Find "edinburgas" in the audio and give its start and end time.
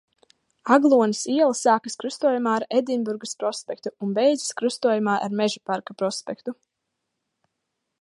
2.79-3.37